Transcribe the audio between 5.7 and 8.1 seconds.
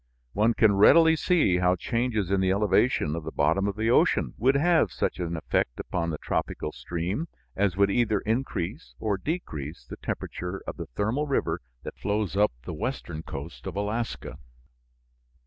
upon the tropical stream as would